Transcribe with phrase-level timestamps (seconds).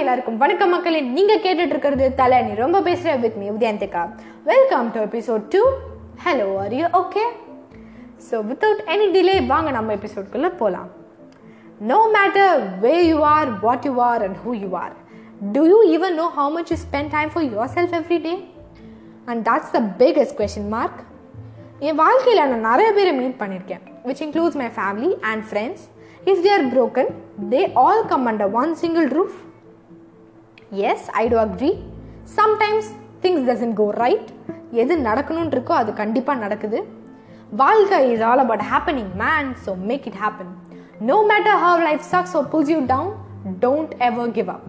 [0.00, 1.00] எல்லாருக்கும் வணக்கம் மக்களே.
[1.16, 4.02] நீங்க கேட்டுட்டு இருக்கிறது தலை நீ ரொம்ப பேசுற with me Udayanthika
[4.44, 5.62] welcome to episode two
[6.24, 7.22] hello are you okay
[8.28, 10.88] so without any delay வாங்க நம்ம எபிசோட்குள்ளே போகலாம்
[11.90, 14.94] no matter way you are what you are and who you are
[15.52, 17.46] do you even know how much you spend time for
[17.76, 18.34] yourself every day
[19.26, 21.00] and that's the biggest question mark
[21.80, 25.84] என் வாழ்க்கையில் நான் நிறைய பேரை meet பண்ணியிருக்கேன் which includes my family and friends
[26.24, 27.06] if they are broken
[27.52, 29.32] they all come under one single roof.
[30.88, 31.70] Yes I do agree
[32.38, 32.88] sometimes
[33.22, 34.28] things doesn't go right
[34.82, 36.78] எது நடக்கணும்னு இருக்கோ அது கண்டிப்பாக நடக்குது.
[37.62, 40.52] வாழ்க்கை is all about happening man so make it happen
[41.10, 43.10] no matter how life sucks so pulls you down
[43.64, 44.66] don't ever give up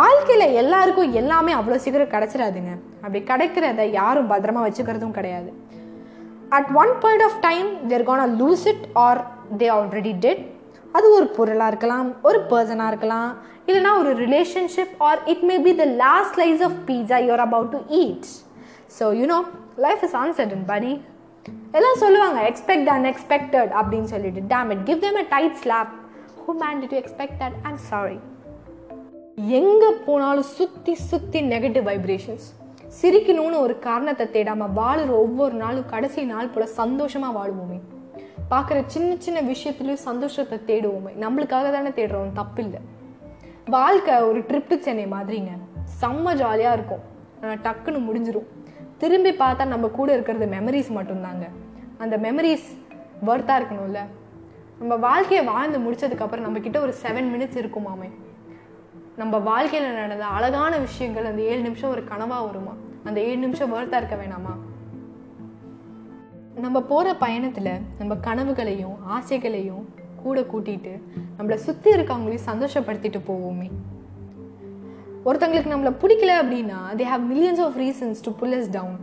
[0.00, 2.72] வாழ்க்கையில் எல்லாருக்கும் எல்லாமே அவ்வளோ சீக்கிரம் கிடச்சிடாதுங்க.
[3.04, 5.50] அப்படி கிடைக்கிறத யாரும் பத்திரமா வச்சுக்கிறதும் கிடையாது.
[6.48, 9.20] At one point of time they're gone lose it or
[9.58, 10.42] they already dead
[10.92, 13.30] அது ஒரு பொருளாக இருக்கலாம் ஒரு பர்சனாக இருக்கலாம்
[13.66, 17.80] இல்லைனா ஒரு relationship or it may be the last slice of pizza you're about to
[18.02, 18.28] eat
[18.98, 19.38] so you know
[19.76, 21.00] life is uncertain படி
[21.72, 24.40] எல்லாம் சொல்லுவாங்க எக்ஸ்பெக்ட் அன்எக்ஸ்பெக்டட் அப்படின்னு சொல்லிட்டு.
[24.54, 25.92] Damn it give them a tight slap
[26.46, 28.18] who man to expect that I'm sorry
[29.36, 32.46] எங்கே போனாலும் சுற்றி சுற்றி negative vibrations
[33.02, 37.78] சிரிக்கணும்னு ஒரு காரணத்தை தேடாமல் வாழுற ஒவ்வொரு நாளும் கடைசி நாள் போல் சந்தோஷமாக வாழுவோமே.
[38.50, 41.12] பார்க்குற சின்ன சின்ன விஷயத்துலயும் சந்தோஷத்தை தேடுவோமே.
[41.20, 42.80] நம்மளுக்காக தானே தேடுறோம் தப்பில்லை.
[43.66, 45.50] வாழ்க்கை ஒரு ட்ரிப்பு சென்னை மாதிரிங்க.
[46.00, 47.02] செம்ம ஜாலியாக இருக்கும்.
[47.42, 48.48] ஆனால் டக்குன்னு முடிஞ்சிடும்
[48.98, 51.48] திரும்பி பார்த்தா நம்ம கூட இருக்கிறது மெமரிஸ் மட்டும்தாங்க.
[51.98, 52.66] அந்த மெமரிஸ்
[53.26, 53.98] ஒர்த்தாக இருக்கணும்ல.
[54.78, 58.10] நம்ம வாழ்க்கையை வாழ்ந்து முடிச்சதுக்கப்புறம் நம்மக்கிட்ட ஒரு செவன் மினிட்ஸ் இருக்குமாமே.
[59.16, 62.74] நம்ம வாழ்க்கையில் நடந்த அழகான விஷயங்கள் அந்த ஏழு நிமிஷம் ஒரு கனவாக வருமா?
[63.04, 64.71] அந்த ஏழு நிமிஷம் ஒர்த்தாக இருக்க வேணாமா?
[66.62, 69.84] நம்ம போகிற பயணத்தில் நம்ம கனவுகளையும் ஆசைகளையும்
[70.22, 70.92] கூட கூட்டிட்டு
[71.38, 73.68] நம்மளை சுற்றி இருக்கவங்களையும் சந்தோஷப்படுத்திட்டு போவோமே.
[75.24, 78.98] ஒருத்தங்களுக்கு நம்மளை பிடிக்கல அப்படின்னா they have millions of reasons to pull us down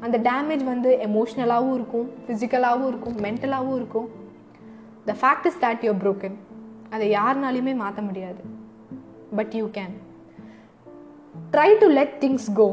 [0.00, 4.08] அந்த டேமேஜ் வந்து எமோஷ்னலாகவும் இருக்கும் ஃபிசிக்கலாகவும் இருக்கும் மென்டலாகவும் இருக்கும்.
[5.04, 6.36] The fact is that you're broken
[6.90, 8.42] அதை யாருனாலையுமே மாற்ற முடியாது.
[9.36, 9.96] But you can
[11.52, 12.68] try to let things go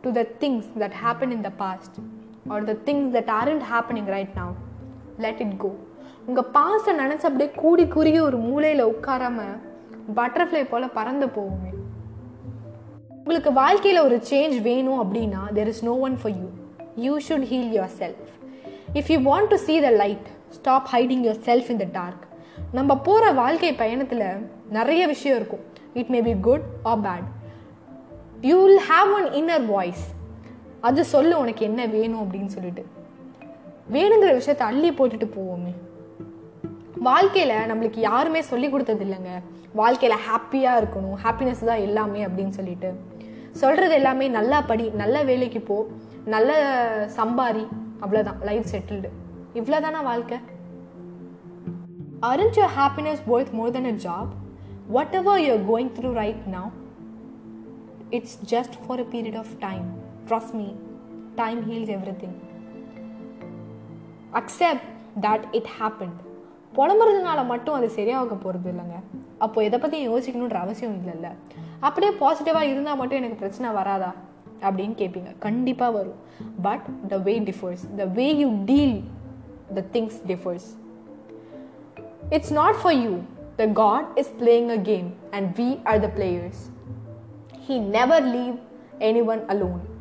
[0.00, 1.98] to the things that happen in the past
[2.46, 4.54] or the things that aren't happening right now
[5.18, 5.70] let it go
[6.26, 9.40] உங்கள் பாஸ்ட்டை நினச்சி அப்படியே கூடி குறுகி ஒரு மூலையில் உட்காராம
[10.14, 11.70] பட்டர்ஃப்ளை போல் பறந்து போகுமே
[13.20, 16.48] உங்களுக்கு வாழ்க்கையில் ஒரு சேஞ்ச் வேணும் அப்படின்னா there is no one for you
[16.96, 18.28] you should heal yourself
[18.94, 22.24] if you want to see the light stop hiding yourself in the dark
[22.72, 24.26] நம்ம போகிற வாழ்க்கை பயணத்தில்
[24.68, 25.60] நிறைய விஷயம் இருக்கும்.
[25.94, 27.28] It may be good or bad
[28.40, 30.04] you will have one inner voice
[30.80, 32.86] அது சொல்லு உனக்கு என்ன வேணும் அப்படின்னு சொல்லிட்டு.
[33.92, 35.74] வேணுங்கிற விஷயத்த அள்ளி போட்டுட்டு போவோமே.
[36.96, 39.42] வாழ்க்கையில் நம்மளுக்கு யாருமே சொல்லி கொடுத்தது இல்லைங்க.
[39.72, 42.94] வாழ்க்கையில் ஹாப்பியாக இருக்கணும் ஹாப்பினஸ் தான் எல்லாமே அப்படின்னு சொல்லிட்டு.
[43.50, 45.86] சொல்கிறது எல்லாமே நல்லா படி நல்ல வேலைக்கு போ
[46.24, 46.68] நல்ல
[47.16, 47.68] சம்பாரி
[48.00, 49.08] அவ்வளோதான் லைஃப் செட்டில்டு
[49.54, 50.38] இவ்வளோதானா வாழ்க்கை?
[52.22, 54.28] Aren't your happiness happiness more than a job
[55.14, 56.70] whatever you're going through right now
[58.10, 59.99] it's just for a period of time
[60.30, 60.74] Trust me,
[61.34, 62.34] time heals everything.
[64.32, 64.86] Accept
[65.20, 66.18] that it happened.
[66.74, 69.18] புலம்புறதுனால மட்டும் அது சரியாக போகிறது இல்லைங்க.
[69.38, 71.28] அப்போ எதை பற்றி யோசிக்கணுன்ற அவசியம் இல்லைல்ல.
[71.80, 74.14] அப்படியே பாசிட்டிவாக இருந்தால் மட்டும் எனக்கு பிரச்சனை வராதா?
[74.60, 76.14] அப்படின்னு கேட்பீங்க கண்டிப்பாக வரும்.
[76.62, 79.04] But the way differs the way you deal
[79.74, 80.68] the things differs
[82.30, 83.16] it's not for you
[83.56, 86.60] the God is playing a game and we are the players
[87.68, 88.54] he never leave
[88.98, 89.98] any one alone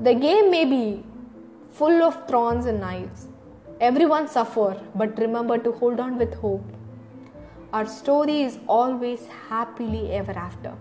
[0.00, 1.04] The game may be
[1.70, 3.28] full of thorns and knives.
[3.80, 6.64] Everyone suffer, but remember to hold on with hope.
[7.72, 10.74] Our story is always happily ever after.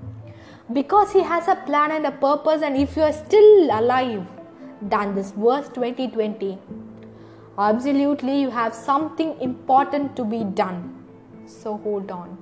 [0.74, 4.26] Because he has a plan and a purpose, and if you are still alive,
[4.82, 6.58] than this verse 2020,
[7.60, 10.78] Absolutely, you have something important to be done.
[11.46, 12.38] So hold on.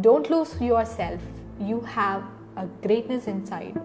[0.00, 1.20] Don't lose yourself.
[1.60, 2.24] You have
[2.56, 3.80] a greatness inside.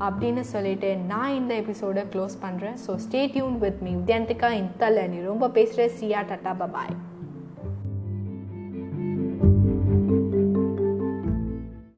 [0.00, 5.06] அப்படின்னு சொல்லிட்டு நான் இந்த எபிசோடை close பண்ணுறேன் so stay tune with me Vidyanthika in தலை
[5.08, 6.94] நீ ரொம்ப பேசுகிற சியா டாட்டா பபாய்